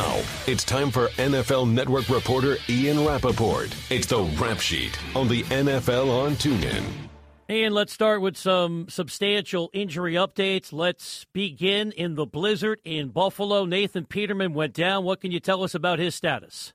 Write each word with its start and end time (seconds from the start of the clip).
Now, 0.00 0.22
it's 0.46 0.64
time 0.64 0.90
for 0.90 1.08
NFL 1.08 1.70
Network 1.70 2.08
reporter 2.08 2.56
Ian 2.70 3.04
Rapoport. 3.04 3.76
It's 3.90 4.06
the 4.06 4.22
Rap 4.40 4.58
Sheet 4.58 4.98
on 5.14 5.28
the 5.28 5.42
NFL 5.42 6.08
on 6.24 6.36
TuneIn. 6.36 6.82
And 7.50 7.74
let's 7.74 7.92
start 7.92 8.22
with 8.22 8.34
some 8.38 8.88
substantial 8.88 9.68
injury 9.74 10.14
updates. 10.14 10.72
Let's 10.72 11.26
begin 11.34 11.92
in 11.92 12.14
the 12.14 12.24
blizzard 12.24 12.80
in 12.82 13.08
Buffalo. 13.08 13.66
Nathan 13.66 14.06
Peterman 14.06 14.54
went 14.54 14.72
down. 14.72 15.04
What 15.04 15.20
can 15.20 15.32
you 15.32 15.38
tell 15.38 15.62
us 15.62 15.74
about 15.74 15.98
his 15.98 16.14
status? 16.14 16.72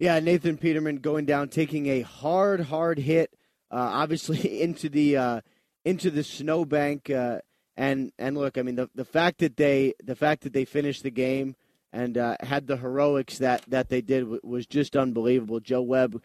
Yeah, 0.00 0.18
Nathan 0.18 0.58
Peterman 0.58 0.96
going 0.96 1.26
down, 1.26 1.50
taking 1.50 1.86
a 1.86 2.00
hard, 2.00 2.62
hard 2.62 2.98
hit, 2.98 3.32
uh, 3.70 3.76
obviously 3.76 4.60
into 4.60 4.88
the 4.88 5.16
uh, 5.16 5.40
into 5.84 6.10
the 6.10 6.24
snowbank. 6.24 7.10
Uh, 7.10 7.38
and 7.76 8.10
and 8.18 8.36
look, 8.36 8.58
I 8.58 8.62
mean 8.62 8.74
the 8.74 8.90
the 8.92 9.04
fact 9.04 9.38
that 9.38 9.56
they 9.56 9.94
the 10.02 10.16
fact 10.16 10.42
that 10.42 10.52
they 10.52 10.64
finished 10.64 11.04
the 11.04 11.12
game 11.12 11.54
and 11.94 12.18
uh, 12.18 12.36
had 12.40 12.66
the 12.66 12.76
heroics 12.76 13.38
that, 13.38 13.62
that 13.68 13.88
they 13.88 14.00
did 14.00 14.42
was 14.42 14.66
just 14.66 14.96
unbelievable. 14.96 15.60
Joe 15.60 15.80
Webb 15.80 16.20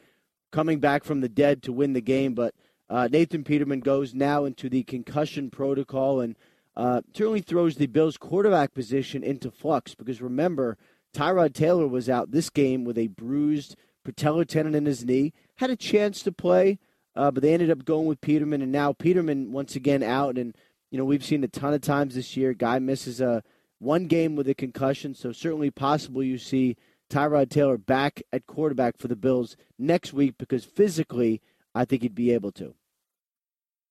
coming 0.52 0.80
back 0.80 1.04
from 1.04 1.22
the 1.22 1.30
dead 1.30 1.62
to 1.64 1.72
win 1.72 1.94
the 1.94 2.02
game, 2.02 2.34
but 2.34 2.56
uh, 2.90 3.08
Nathan 3.12 3.44
Peterman 3.44 3.82
goes 3.82 4.16
now 4.16 4.46
into 4.46 4.68
the 4.68 4.84
concussion 4.84 5.52
protocol 5.52 6.22
and 6.22 6.36
uh, 6.76 7.02
certainly 7.14 7.42
throws 7.42 7.76
the 7.76 7.86
Bills' 7.86 8.18
quarterback 8.18 8.74
position 8.74 9.24
into 9.24 9.52
flux 9.52 9.94
because 9.94 10.22
remember, 10.22 10.76
Tyrod 11.14 11.54
Taylor 11.54 11.88
was 11.88 12.10
out 12.10 12.32
this 12.32 12.50
game 12.50 12.84
with 12.84 12.98
a 12.98 13.08
bruised 13.08 13.76
patellar 14.08 14.48
tendon 14.48 14.74
in 14.74 14.86
his 14.86 15.06
knee, 15.06 15.34
had 15.58 15.70
a 15.70 15.76
chance 15.76 16.24
to 16.24 16.32
play, 16.32 16.80
uh, 17.16 17.30
but 17.30 17.44
they 17.44 17.54
ended 17.54 17.70
up 17.70 17.86
going 17.86 18.08
with 18.08 18.22
Peterman, 18.22 18.62
and 18.62 18.72
now 18.72 18.94
Peterman 18.94 19.52
once 19.52 19.76
again 19.76 20.02
out. 20.02 20.38
And 20.38 20.56
you 20.90 20.98
know 20.98 21.06
we've 21.06 21.26
seen 21.26 21.44
a 21.44 21.48
ton 21.48 21.74
of 21.74 21.82
times 21.82 22.16
this 22.16 22.36
year, 22.36 22.54
guy 22.54 22.80
misses 22.80 23.22
a 23.22 23.44
one 23.80 24.06
game 24.06 24.36
with 24.36 24.48
a 24.48 24.54
concussion, 24.54 25.16
so 25.16 25.32
certainly 25.32 25.72
possible 25.72 26.22
you 26.22 26.38
see 26.38 26.76
Tyrod 27.10 27.50
Taylor 27.50 27.78
back 27.78 28.22
at 28.32 28.46
quarterback 28.46 28.98
for 28.98 29.08
the 29.08 29.16
Bills 29.16 29.58
next 29.78 30.14
week 30.14 30.36
because 30.38 30.64
physically, 30.64 31.42
I 31.74 31.86
think 31.86 32.04
he'd 32.04 32.14
be 32.14 32.32
able 32.32 32.52
to. 32.54 32.76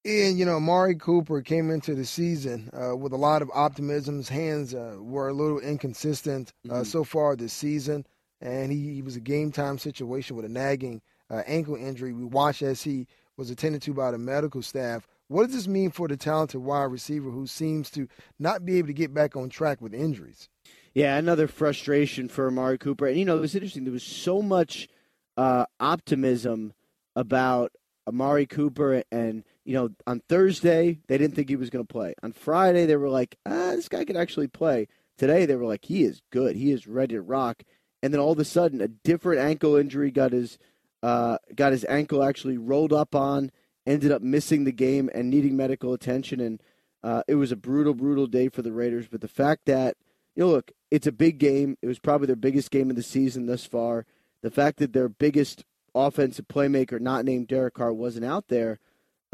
And, 0.05 0.39
you 0.39 0.45
know, 0.45 0.55
Amari 0.55 0.95
Cooper 0.95 1.41
came 1.41 1.69
into 1.69 1.93
the 1.93 2.05
season 2.05 2.69
uh, 2.73 2.95
with 2.95 3.11
a 3.11 3.17
lot 3.17 3.41
of 3.41 3.51
optimism. 3.53 4.17
His 4.17 4.29
hands 4.29 4.73
uh, 4.73 4.95
were 4.97 5.27
a 5.27 5.33
little 5.33 5.59
inconsistent 5.59 6.53
uh, 6.69 6.73
mm-hmm. 6.73 6.83
so 6.83 7.03
far 7.03 7.35
this 7.35 7.51
season, 7.51 8.05
and 8.39 8.71
he, 8.71 8.93
he, 8.95 9.01
was 9.01 9.17
a 9.17 9.21
game 9.21 9.51
time 9.51 9.77
situation 9.77 10.37
with 10.37 10.45
a 10.45 10.49
nagging 10.49 11.01
uh, 11.29 11.43
ankle 11.45 11.75
injury. 11.75 12.13
We 12.13 12.23
watched 12.23 12.61
as 12.61 12.81
he 12.81 13.07
was 13.35 13.49
attended 13.49 13.81
to 13.83 13.93
by 13.93 14.11
the 14.11 14.17
medical 14.17 14.61
staff. 14.61 15.05
What 15.29 15.45
does 15.45 15.55
this 15.55 15.67
mean 15.67 15.91
for 15.91 16.07
the 16.07 16.17
talented 16.17 16.61
wide 16.61 16.85
receiver 16.85 17.29
who 17.29 17.45
seems 17.45 17.91
to 17.91 18.07
not 18.39 18.65
be 18.65 18.79
able 18.79 18.87
to 18.87 18.93
get 18.93 19.13
back 19.13 19.35
on 19.35 19.49
track 19.49 19.79
with 19.79 19.93
injuries? 19.93 20.49
Yeah, 20.95 21.17
another 21.17 21.47
frustration 21.47 22.27
for 22.27 22.47
Amari 22.47 22.79
Cooper. 22.79 23.05
And, 23.05 23.17
you 23.17 23.25
know, 23.25 23.37
it 23.37 23.41
was 23.41 23.53
interesting. 23.53 23.83
There 23.83 23.93
was 23.93 24.03
so 24.03 24.41
much 24.41 24.89
uh, 25.37 25.65
optimism 25.79 26.73
about 27.15 27.73
Amari 28.07 28.47
Cooper. 28.47 29.03
And, 29.11 29.43
you 29.65 29.75
know, 29.75 29.89
on 30.07 30.21
Thursday, 30.27 30.97
they 31.07 31.19
didn't 31.19 31.35
think 31.35 31.47
he 31.47 31.55
was 31.55 31.69
going 31.69 31.85
to 31.85 31.93
play. 31.93 32.15
On 32.23 32.31
Friday, 32.31 32.87
they 32.87 32.95
were 32.95 33.09
like, 33.09 33.37
ah, 33.45 33.73
this 33.75 33.87
guy 33.87 34.05
can 34.05 34.17
actually 34.17 34.47
play. 34.47 34.87
Today, 35.19 35.45
they 35.45 35.55
were 35.55 35.65
like, 35.65 35.85
he 35.85 36.05
is 36.05 36.23
good. 36.31 36.55
He 36.55 36.71
is 36.71 36.87
ready 36.87 37.13
to 37.13 37.21
rock. 37.21 37.61
And 38.01 38.11
then 38.11 38.19
all 38.19 38.31
of 38.31 38.39
a 38.39 38.45
sudden, 38.45 38.81
a 38.81 38.87
different 38.87 39.41
ankle 39.41 39.75
injury 39.75 40.09
got 40.09 40.31
his 40.31 40.57
uh, 41.03 41.37
got 41.55 41.71
his 41.71 41.85
ankle 41.87 42.23
actually 42.23 42.57
rolled 42.57 42.91
up 42.91 43.15
on 43.15 43.51
ended 43.89 44.11
up 44.11 44.21
missing 44.21 44.63
the 44.63 44.71
game 44.71 45.09
and 45.13 45.29
needing 45.29 45.57
medical 45.57 45.93
attention. 45.93 46.39
And 46.39 46.61
uh, 47.03 47.23
it 47.27 47.35
was 47.35 47.51
a 47.51 47.57
brutal, 47.57 47.93
brutal 47.93 48.27
day 48.27 48.47
for 48.49 48.61
the 48.61 48.71
Raiders. 48.71 49.07
But 49.07 49.21
the 49.21 49.27
fact 49.27 49.65
that, 49.65 49.97
you 50.35 50.43
know, 50.43 50.49
look, 50.49 50.71
it's 50.91 51.07
a 51.07 51.11
big 51.11 51.39
game. 51.39 51.75
It 51.81 51.87
was 51.87 51.99
probably 51.99 52.27
their 52.27 52.35
biggest 52.35 52.71
game 52.71 52.89
of 52.89 52.95
the 52.95 53.03
season 53.03 53.47
thus 53.47 53.65
far. 53.65 54.05
The 54.43 54.51
fact 54.51 54.77
that 54.77 54.93
their 54.93 55.09
biggest 55.09 55.65
offensive 55.95 56.47
playmaker, 56.47 56.99
not 56.99 57.25
named 57.25 57.47
Derek 57.47 57.73
Carr, 57.73 57.91
wasn't 57.91 58.25
out 58.25 58.47
there 58.47 58.79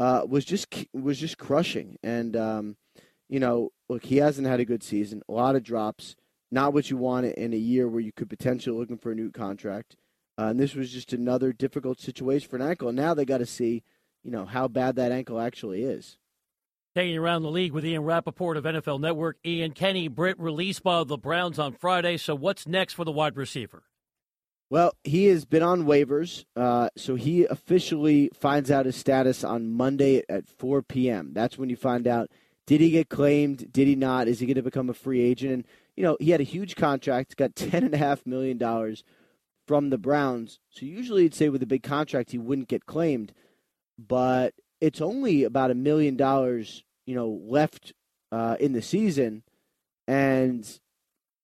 uh, 0.00 0.22
was 0.26 0.44
just 0.44 0.66
was 0.92 1.18
just 1.18 1.38
crushing. 1.38 1.98
And 2.02 2.36
um, 2.36 2.76
you 3.28 3.40
know, 3.40 3.70
look, 3.88 4.04
he 4.04 4.16
hasn't 4.16 4.46
had 4.46 4.60
a 4.60 4.64
good 4.64 4.82
season. 4.82 5.22
A 5.28 5.32
lot 5.32 5.56
of 5.56 5.62
drops. 5.62 6.16
Not 6.50 6.72
what 6.72 6.90
you 6.90 6.96
want 6.96 7.26
in 7.26 7.52
a 7.52 7.58
year 7.58 7.88
where 7.88 8.00
you 8.00 8.12
could 8.12 8.30
potentially 8.30 8.78
looking 8.78 8.98
for 8.98 9.10
a 9.10 9.16
new 9.16 9.30
contract. 9.32 9.96
Uh, 10.38 10.44
and 10.44 10.60
this 10.60 10.74
was 10.74 10.92
just 10.92 11.12
another 11.12 11.52
difficult 11.52 11.98
situation 11.98 12.48
for 12.48 12.56
an 12.56 12.62
ankle. 12.62 12.88
And 12.88 12.96
now 12.96 13.14
they 13.14 13.24
got 13.24 13.38
to 13.38 13.46
see 13.46 13.82
you 14.26 14.32
know, 14.32 14.44
how 14.44 14.66
bad 14.66 14.96
that 14.96 15.12
ankle 15.12 15.40
actually 15.40 15.84
is. 15.84 16.18
Taking 16.96 17.16
around 17.16 17.42
the 17.42 17.50
league 17.50 17.72
with 17.72 17.86
Ian 17.86 18.02
Rapoport 18.02 18.56
of 18.56 18.64
NFL 18.64 19.00
Network. 19.00 19.36
Ian 19.46 19.70
Kenny 19.70 20.08
Britt 20.08 20.38
released 20.40 20.82
by 20.82 21.04
the 21.04 21.16
Browns 21.16 21.60
on 21.60 21.72
Friday. 21.72 22.16
So 22.16 22.34
what's 22.34 22.66
next 22.66 22.94
for 22.94 23.04
the 23.04 23.12
wide 23.12 23.36
receiver? 23.36 23.84
Well, 24.68 24.94
he 25.04 25.26
has 25.26 25.44
been 25.44 25.62
on 25.62 25.84
waivers, 25.84 26.44
uh, 26.56 26.88
so 26.96 27.14
he 27.14 27.44
officially 27.44 28.30
finds 28.34 28.68
out 28.68 28.84
his 28.84 28.96
status 28.96 29.44
on 29.44 29.68
Monday 29.68 30.24
at 30.28 30.48
4 30.48 30.82
p.m. 30.82 31.30
That's 31.32 31.56
when 31.56 31.70
you 31.70 31.76
find 31.76 32.08
out 32.08 32.28
did 32.66 32.80
he 32.80 32.90
get 32.90 33.08
claimed? 33.08 33.72
Did 33.72 33.86
he 33.86 33.94
not? 33.94 34.26
Is 34.26 34.40
he 34.40 34.46
going 34.46 34.56
to 34.56 34.62
become 34.62 34.90
a 34.90 34.94
free 34.94 35.20
agent? 35.20 35.52
And 35.52 35.64
you 35.94 36.02
know, 36.02 36.16
he 36.18 36.32
had 36.32 36.40
a 36.40 36.44
huge 36.44 36.74
contract, 36.74 37.36
got 37.36 37.54
ten 37.54 37.84
and 37.84 37.94
a 37.94 37.98
half 37.98 38.26
million 38.26 38.58
dollars 38.58 39.04
from 39.68 39.90
the 39.90 39.98
Browns. 39.98 40.58
So 40.70 40.84
usually, 40.84 41.22
you'd 41.22 41.34
say 41.34 41.48
with 41.48 41.62
a 41.62 41.66
big 41.66 41.84
contract, 41.84 42.32
he 42.32 42.38
wouldn't 42.38 42.66
get 42.66 42.86
claimed 42.86 43.32
but 43.98 44.54
it's 44.80 45.00
only 45.00 45.44
about 45.44 45.70
a 45.70 45.74
million 45.74 46.16
dollars, 46.16 46.84
you 47.06 47.14
know, 47.14 47.40
left 47.44 47.92
uh, 48.32 48.56
in 48.60 48.72
the 48.72 48.82
season. 48.82 49.42
And 50.06 50.68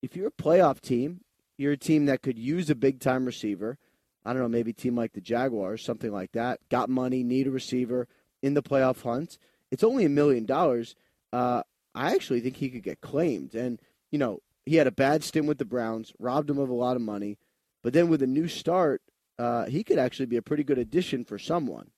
if 0.02 0.16
you're 0.16 0.28
a 0.28 0.42
playoff 0.42 0.80
team, 0.80 1.20
you're 1.56 1.72
a 1.72 1.78
team 1.78 2.06
that 2.06 2.22
could 2.22 2.38
use 2.38 2.70
a 2.70 2.74
big 2.74 3.00
time 3.00 3.24
receiver. 3.24 3.78
I 4.24 4.32
don't 4.32 4.42
know, 4.42 4.48
maybe 4.48 4.72
team 4.72 4.96
like 4.96 5.12
the 5.12 5.20
Jaguars, 5.20 5.84
something 5.84 6.12
like 6.12 6.32
that. 6.32 6.60
Got 6.68 6.88
money, 6.88 7.22
need 7.22 7.46
a 7.46 7.50
receiver 7.50 8.06
in 8.42 8.54
the 8.54 8.62
playoff 8.62 9.02
hunt. 9.02 9.38
It's 9.70 9.84
only 9.84 10.04
a 10.04 10.10
million 10.10 10.44
dollars. 10.44 10.94
Uh, 11.32 11.62
I 11.94 12.14
actually 12.14 12.40
think 12.40 12.56
he 12.56 12.70
could 12.70 12.82
get 12.82 13.00
claimed. 13.00 13.54
And, 13.54 13.80
you 14.10 14.18
know, 14.18 14.40
he 14.64 14.76
had 14.76 14.86
a 14.86 14.92
bad 14.92 15.24
stint 15.24 15.46
with 15.46 15.58
the 15.58 15.64
Browns, 15.64 16.12
robbed 16.18 16.50
him 16.50 16.58
of 16.58 16.68
a 16.68 16.74
lot 16.74 16.96
of 16.96 17.02
money. 17.02 17.38
But 17.82 17.92
then 17.92 18.08
with 18.08 18.22
a 18.22 18.26
new 18.26 18.46
start, 18.46 19.02
uh, 19.38 19.66
he 19.66 19.82
could 19.82 19.98
actually 19.98 20.26
be 20.26 20.36
a 20.36 20.42
pretty 20.42 20.62
good 20.62 20.78
addition 20.78 21.24
for 21.24 21.38
someone. 21.38 21.90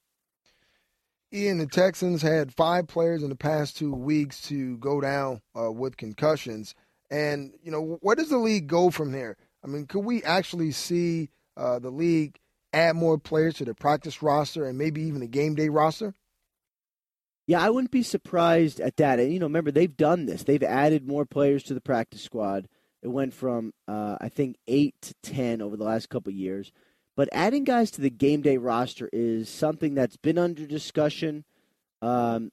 Ian, 1.35 1.59
the 1.59 1.67
Texans 1.67 2.23
had 2.23 2.55
five 2.55 2.87
players 2.87 3.25
in 3.25 3.29
the 3.29 3.35
past 3.35 3.77
two 3.77 3.93
weeks 3.93 4.41
to 4.43 4.77
go 4.79 5.01
down 5.01 5.41
uh, 5.59 5.73
with 5.73 5.97
concussions. 5.97 6.77
And, 7.11 7.53
you 7.61 7.73
know, 7.73 7.99
where 8.03 8.15
does 8.15 8.29
the 8.29 8.39
league 8.39 8.69
go 8.69 8.91
from 8.91 9.11
there? 9.11 9.37
I 9.65 9.67
mean, 9.67 9.87
could 9.87 10.05
we 10.05 10.23
actually 10.23 10.71
see 10.71 11.31
uh, 11.57 11.81
the 11.81 11.91
league 11.91 12.39
add 12.73 12.95
more 12.95 13.19
players 13.19 13.55
to 13.55 13.65
the 13.65 13.75
practice 13.75 14.23
roster 14.23 14.65
and 14.65 14.79
maybe 14.79 15.03
even 15.03 15.21
the 15.21 15.27
game 15.27 15.57
day 15.57 15.69
roster? 15.69 16.15
Yeah, 17.49 17.61
I 17.61 17.69
wouldn't 17.69 17.91
be 17.91 18.05
surprised 18.05 18.79
at 18.79 18.97
that. 18.99 19.19
And, 19.19 19.33
you 19.33 19.41
know, 19.41 19.47
remember, 19.47 19.73
they've 19.73 19.97
done 19.97 20.27
this. 20.27 20.45
They've 20.45 20.63
added 20.63 21.07
more 21.07 21.27
players 21.27 21.65
to 21.65 21.75
the 21.75 21.81
practice 21.81 22.23
squad. 22.23 22.69
It 23.03 23.09
went 23.09 23.35
from, 23.35 23.73
uh, 23.89 24.19
I 24.21 24.29
think, 24.29 24.57
8 24.69 24.95
to 25.03 25.15
10 25.25 25.61
over 25.61 25.77
the 25.77 25.85
last 25.85 26.09
couple 26.09 26.33
years. 26.33 26.71
But 27.17 27.29
adding 27.33 27.65
guys 27.65 27.91
to 27.93 28.01
the 28.01 28.11
game 28.11 28.43
day 28.43 28.57
roster 28.57 29.09
is 29.13 29.49
something 29.49 29.95
that's 29.95 30.17
been 30.17 30.39
under 30.39 30.67
discussion. 30.67 31.45
Um, 32.03 32.51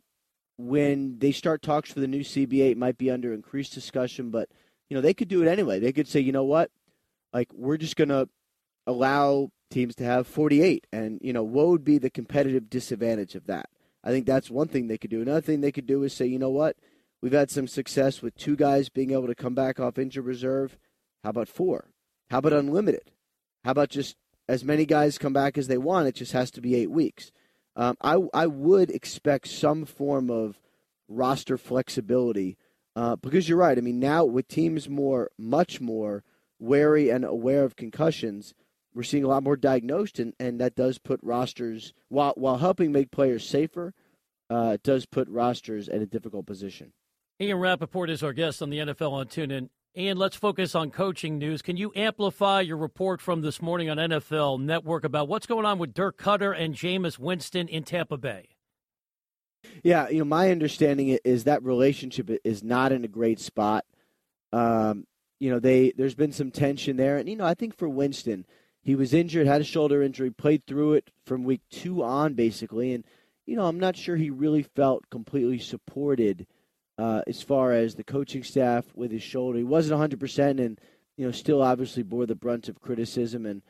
when 0.58 1.18
they 1.18 1.32
start 1.32 1.62
talks 1.62 1.92
for 1.92 2.00
the 2.00 2.08
new 2.08 2.22
CBA, 2.22 2.72
it 2.72 2.78
might 2.78 2.98
be 2.98 3.10
under 3.10 3.34
increased 3.34 3.74
discussion, 3.74 4.30
but 4.30 4.50
you 4.90 4.96
know 4.96 5.02
they 5.02 5.14
could 5.14 5.28
do 5.28 5.42
it 5.42 5.48
anyway. 5.48 5.80
They 5.80 5.92
could 5.92 6.08
say, 6.08 6.20
you 6.20 6.32
know 6.32 6.44
what, 6.44 6.70
like 7.34 7.52
we're 7.54 7.78
just 7.78 7.96
going 7.96 8.10
to 8.10 8.30
allow 8.86 9.50
teams 9.72 9.96
to 9.96 10.04
have 10.04 10.28
48, 10.28 10.86
and 10.92 11.20
you 11.22 11.34
know 11.34 11.44
what 11.44 11.68
would 11.68 11.84
be 11.84 11.98
the 11.98 12.10
competitive 12.10 12.70
disadvantage 12.70 13.34
of 13.34 13.48
that? 13.48 13.70
I 14.04 14.10
think 14.10 14.26
that's 14.26 14.52
one 14.52 14.68
thing 14.68 14.88
they 14.88 14.98
could 14.98 15.10
do. 15.10 15.22
Another 15.22 15.42
thing 15.42 15.62
they 15.62 15.72
could 15.72 15.88
do 15.88 16.04
is 16.04 16.14
say, 16.14 16.26
you 16.26 16.40
know 16.40 16.50
what, 16.50 16.76
we've 17.22 17.32
had 17.32 17.50
some 17.50 17.68
success 17.68 18.22
with 18.22 18.36
two 18.36 18.56
guys 18.56 18.90
being 18.90 19.12
able 19.12 19.28
to 19.28 19.36
come 19.36 19.56
back 19.56 19.80
off 19.80 19.98
injured 19.98 20.26
reserve. 20.26 20.78
How 21.24 21.32
about 21.32 21.48
four? 21.48 21.90
How 22.30 22.40
about 22.40 22.54
unlimited? 22.54 23.12
How 23.64 23.72
about 23.72 23.90
just 23.90 24.16
as 24.52 24.66
many 24.66 24.86
guys 24.86 25.18
come 25.18 25.32
back 25.32 25.58
as 25.58 25.70
they 25.70 25.78
want. 25.78 26.10
It 26.10 26.16
just 26.16 26.34
has 26.34 26.52
to 26.52 26.62
be 26.62 26.76
eight 26.76 26.92
weeks. 26.92 27.32
Um, 27.78 27.96
I 28.02 28.18
I 28.34 28.48
would 28.48 28.92
expect 28.92 29.48
some 29.48 29.86
form 29.86 30.30
of 30.30 30.60
roster 31.08 31.58
flexibility 31.58 32.58
uh, 32.94 33.16
because 33.16 33.48
you're 33.48 33.58
right. 33.58 33.78
I 33.78 33.82
mean, 33.82 34.00
now 34.00 34.26
with 34.26 34.50
teams 34.50 34.90
more, 34.90 35.32
much 35.38 35.80
more 35.80 36.26
wary 36.60 37.10
and 37.10 37.24
aware 37.24 37.64
of 37.64 37.78
concussions, 37.78 38.54
we're 38.94 39.04
seeing 39.04 39.24
a 39.24 39.30
lot 39.30 39.42
more 39.42 39.56
diagnosed, 39.56 40.20
and, 40.20 40.34
and 40.38 40.60
that 40.60 40.76
does 40.76 40.98
put 40.98 41.22
rosters 41.24 41.94
while 42.10 42.34
while 42.36 42.58
helping 42.58 42.92
make 42.92 43.10
players 43.10 43.48
safer. 43.48 43.94
Uh, 44.50 44.72
it 44.74 44.84
does 44.84 45.06
put 45.06 45.30
rosters 45.30 45.88
in 45.88 46.02
a 46.02 46.06
difficult 46.06 46.46
position. 46.46 46.92
Ian 47.40 47.58
Rapoport 47.58 48.10
is 48.10 48.22
our 48.22 48.34
guest 48.34 48.62
on 48.62 48.70
the 48.70 48.80
NFL 48.80 49.14
on 49.14 49.28
TuneIn. 49.28 49.70
And 49.94 50.18
let's 50.18 50.38
focus 50.38 50.74
on 50.74 50.90
coaching 50.90 51.38
news. 51.38 51.62
Can 51.62 51.76
you 51.76 51.92
amplify 51.98 52.62
your 52.62 52.78
report 52.78 53.20
from 53.20 53.42
this 53.42 53.62
morning 53.62 53.90
on 53.90 53.98
NFL 53.98 54.62
Network 54.62 55.04
about 55.04 55.28
what's 55.28 55.46
going 55.46 55.66
on 55.66 55.80
with 55.80 55.94
Dirk 55.94 56.18
Koetter 56.18 56.58
and 56.58 56.74
Jameis 56.74 57.20
Winston 57.20 57.68
in 57.68 57.84
Tampa 57.84 58.16
Bay? 58.16 58.56
Yeah, 59.84 60.08
you 60.08 60.20
know, 60.20 60.26
my 60.26 60.50
understanding 60.50 61.20
is 61.26 61.44
that 61.44 61.62
relationship 61.64 62.30
is 62.46 62.64
not 62.64 62.94
in 62.94 63.04
a 63.04 63.10
great 63.10 63.42
spot. 63.42 63.84
Um, 64.54 65.06
you 65.42 65.52
know, 65.52 65.60
they 65.60 65.92
there's 65.98 66.16
been 66.16 66.32
some 66.32 66.52
tension 66.52 66.96
there, 66.96 67.18
and 67.18 67.28
you 67.28 67.36
know, 67.36 67.46
I 67.46 67.54
think 67.54 67.76
for 67.76 67.90
Winston, 67.90 68.46
he 68.82 68.96
was 68.96 69.14
injured, 69.14 69.46
had 69.46 69.62
a 69.62 69.66
shoulder 69.66 70.02
injury, 70.02 70.32
played 70.32 70.66
through 70.66 70.94
it 70.94 71.12
from 71.26 71.44
week 71.44 71.62
two 71.70 72.02
on, 72.02 72.34
basically, 72.34 72.94
and 72.94 73.04
you 73.46 73.58
know, 73.58 73.66
I'm 73.66 73.80
not 73.80 73.98
sure 73.98 74.16
he 74.16 74.30
really 74.30 74.64
felt 74.64 75.10
completely 75.10 75.60
supported 75.60 76.48
uh, 77.02 77.24
as 77.26 77.42
far 77.42 77.72
as 77.72 77.96
the 77.96 78.04
coaching 78.04 78.44
staff 78.44 78.86
with 78.94 79.12
his 79.12 79.24
shoulder. 79.24 79.58
He 79.58 79.64
wasn't 79.64 79.94
100 79.94 80.20
percent, 80.20 80.60
and 80.60 80.80
you 81.18 81.26
know, 81.26 81.32
still 81.32 81.64
obviously 81.64 82.04
bore 82.04 82.28
the 82.28 82.36
brunt 82.36 82.70
of 82.70 82.80
criticism. 82.80 83.48
And 83.48 83.64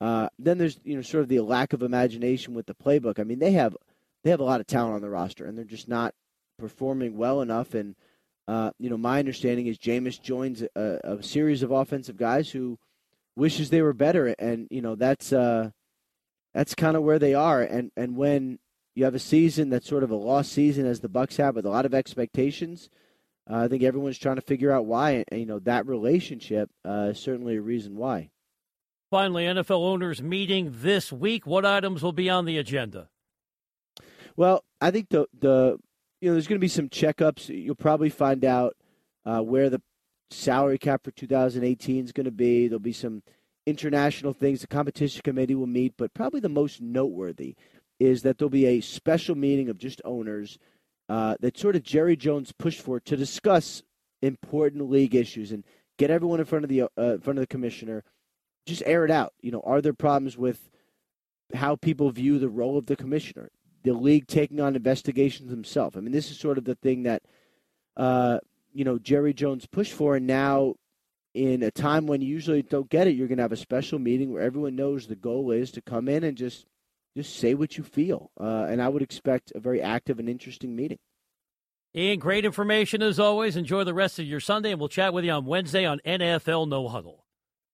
uh, 0.00 0.30
then 0.38 0.56
there's 0.56 0.80
you 0.84 0.96
know, 0.96 1.02
sort 1.02 1.22
of 1.22 1.28
the 1.28 1.40
lack 1.40 1.74
of 1.74 1.82
imagination 1.82 2.54
with 2.54 2.64
the 2.64 2.74
playbook. 2.74 3.20
I 3.20 3.24
mean, 3.24 3.40
they 3.40 3.52
have 3.52 3.76
they 4.24 4.30
have 4.30 4.40
a 4.40 4.44
lot 4.44 4.60
of 4.60 4.66
talent 4.66 4.94
on 4.94 5.02
the 5.02 5.10
roster, 5.10 5.44
and 5.44 5.56
they're 5.56 5.66
just 5.66 5.86
not 5.86 6.14
performing 6.58 7.18
well 7.18 7.42
enough. 7.42 7.74
And 7.74 7.94
uh, 8.46 8.70
you 8.78 8.88
know, 8.88 8.96
my 8.96 9.18
understanding 9.18 9.66
is 9.66 9.76
Jameis 9.76 10.18
joins 10.18 10.62
a, 10.62 10.98
a, 11.04 11.22
series 11.22 11.62
of 11.62 11.70
offensive 11.70 12.16
guys 12.16 12.50
who 12.50 12.78
wishes 13.36 13.68
they 13.68 13.82
were 13.82 13.92
better, 13.92 14.28
and 14.38 14.66
you 14.70 14.80
know 14.80 14.94
that's 14.94 15.30
uh, 15.30 15.72
that's 16.54 16.74
kind 16.74 16.96
of 16.96 17.02
where 17.02 17.18
they 17.18 17.34
are. 17.34 17.60
And 17.60 17.92
and 17.98 18.16
when 18.16 18.60
you 18.98 19.04
have 19.04 19.14
a 19.14 19.20
season 19.20 19.70
that's 19.70 19.88
sort 19.88 20.02
of 20.02 20.10
a 20.10 20.16
lost 20.16 20.50
season, 20.50 20.84
as 20.84 20.98
the 20.98 21.08
Bucs 21.08 21.36
have, 21.36 21.54
with 21.54 21.64
a 21.64 21.70
lot 21.70 21.86
of 21.86 21.94
expectations. 21.94 22.90
Uh, 23.48 23.58
I 23.58 23.68
think 23.68 23.84
everyone's 23.84 24.18
trying 24.18 24.34
to 24.36 24.42
figure 24.42 24.72
out 24.72 24.86
why, 24.86 25.24
and 25.28 25.38
you 25.38 25.46
know 25.46 25.60
that 25.60 25.86
relationship 25.86 26.68
uh, 26.84 27.10
is 27.10 27.20
certainly 27.20 27.56
a 27.56 27.62
reason 27.62 27.94
why. 27.96 28.30
Finally, 29.08 29.44
NFL 29.44 29.82
owners 29.82 30.20
meeting 30.20 30.74
this 30.74 31.12
week. 31.12 31.46
What 31.46 31.64
items 31.64 32.02
will 32.02 32.12
be 32.12 32.28
on 32.28 32.44
the 32.44 32.58
agenda? 32.58 33.08
Well, 34.36 34.64
I 34.80 34.90
think 34.90 35.10
the 35.10 35.26
the 35.38 35.78
you 36.20 36.28
know 36.28 36.34
there's 36.34 36.48
going 36.48 36.58
to 36.58 36.64
be 36.64 36.66
some 36.66 36.88
checkups. 36.88 37.48
You'll 37.48 37.76
probably 37.76 38.10
find 38.10 38.44
out 38.44 38.76
uh, 39.24 39.42
where 39.42 39.70
the 39.70 39.80
salary 40.30 40.76
cap 40.76 41.04
for 41.04 41.12
2018 41.12 42.04
is 42.04 42.10
going 42.10 42.24
to 42.24 42.32
be. 42.32 42.66
There'll 42.66 42.80
be 42.80 42.92
some 42.92 43.22
international 43.64 44.32
things. 44.32 44.60
The 44.60 44.66
competition 44.66 45.22
committee 45.22 45.54
will 45.54 45.68
meet, 45.68 45.94
but 45.96 46.14
probably 46.14 46.40
the 46.40 46.48
most 46.48 46.80
noteworthy 46.80 47.54
is 47.98 48.22
that 48.22 48.38
there'll 48.38 48.50
be 48.50 48.66
a 48.66 48.80
special 48.80 49.34
meeting 49.34 49.68
of 49.68 49.78
just 49.78 50.00
owners 50.04 50.58
uh, 51.08 51.36
that 51.40 51.58
sort 51.58 51.76
of 51.76 51.82
Jerry 51.82 52.16
Jones 52.16 52.52
pushed 52.52 52.80
for 52.80 53.00
to 53.00 53.16
discuss 53.16 53.82
important 54.22 54.90
league 54.90 55.14
issues 55.14 55.52
and 55.52 55.64
get 55.96 56.10
everyone 56.10 56.40
in 56.40 56.46
front 56.46 56.64
of 56.64 56.68
the 56.68 56.82
uh, 56.82 56.88
in 56.96 57.20
front 57.20 57.38
of 57.38 57.42
the 57.42 57.46
commissioner. 57.46 58.04
Just 58.66 58.82
air 58.84 59.04
it 59.04 59.10
out. 59.10 59.32
You 59.40 59.50
know, 59.50 59.62
are 59.64 59.80
there 59.80 59.94
problems 59.94 60.36
with 60.36 60.68
how 61.54 61.76
people 61.76 62.10
view 62.10 62.38
the 62.38 62.48
role 62.48 62.76
of 62.76 62.86
the 62.86 62.96
commissioner? 62.96 63.50
the 63.84 63.92
league 63.92 64.26
taking 64.26 64.60
on 64.60 64.76
investigations 64.76 65.50
himself. 65.50 65.96
I 65.96 66.00
mean, 66.00 66.12
this 66.12 66.30
is 66.30 66.38
sort 66.38 66.58
of 66.58 66.64
the 66.64 66.74
thing 66.74 67.04
that 67.04 67.22
uh, 67.96 68.38
you 68.72 68.84
know 68.84 68.98
Jerry 68.98 69.32
Jones 69.32 69.66
pushed 69.66 69.92
for, 69.92 70.16
and 70.16 70.26
now 70.26 70.74
in 71.34 71.62
a 71.62 71.70
time 71.70 72.06
when 72.06 72.20
you 72.20 72.28
usually 72.28 72.62
don't 72.62 72.88
get 72.88 73.06
it, 73.06 73.14
you're 73.14 73.28
going 73.28 73.38
to 73.38 73.44
have 73.44 73.52
a 73.52 73.56
special 73.56 73.98
meeting 73.98 74.32
where 74.32 74.42
everyone 74.42 74.76
knows 74.76 75.06
the 75.06 75.16
goal 75.16 75.50
is 75.50 75.70
to 75.72 75.80
come 75.80 76.08
in 76.08 76.24
and 76.24 76.36
just 76.36 76.66
just 77.18 77.36
say 77.36 77.54
what 77.54 77.76
you 77.76 77.82
feel. 77.82 78.30
Uh, 78.40 78.66
and 78.68 78.80
I 78.80 78.88
would 78.88 79.02
expect 79.02 79.52
a 79.54 79.60
very 79.60 79.82
active 79.82 80.18
and 80.18 80.28
interesting 80.28 80.76
meeting. 80.76 80.98
Ian, 81.96 82.20
great 82.20 82.44
information 82.44 83.02
as 83.02 83.18
always. 83.18 83.56
Enjoy 83.56 83.82
the 83.82 83.94
rest 83.94 84.18
of 84.18 84.26
your 84.26 84.40
Sunday, 84.40 84.70
and 84.70 84.78
we'll 84.78 84.88
chat 84.88 85.12
with 85.12 85.24
you 85.24 85.32
on 85.32 85.44
Wednesday 85.46 85.84
on 85.84 86.00
NFL 86.06 86.68
No 86.68 86.86
Huddle. 86.88 87.24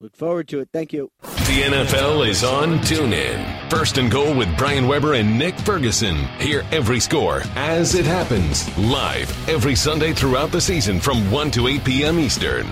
Look 0.00 0.16
forward 0.16 0.48
to 0.48 0.60
it. 0.60 0.70
Thank 0.72 0.92
you. 0.92 1.10
The 1.22 1.62
NFL 1.62 2.26
is 2.26 2.42
on 2.42 2.78
TuneIn. 2.80 3.70
First 3.70 3.98
and 3.98 4.10
goal 4.10 4.34
with 4.34 4.54
Brian 4.56 4.88
Weber 4.88 5.14
and 5.14 5.38
Nick 5.38 5.58
Ferguson. 5.58 6.16
Hear 6.38 6.64
every 6.72 7.00
score 7.00 7.42
as 7.54 7.94
it 7.94 8.06
happens 8.06 8.76
live 8.78 9.48
every 9.48 9.74
Sunday 9.74 10.12
throughout 10.12 10.52
the 10.52 10.60
season 10.60 11.00
from 11.00 11.30
1 11.30 11.50
to 11.52 11.68
8 11.68 11.84
p.m. 11.84 12.18
Eastern. 12.18 12.66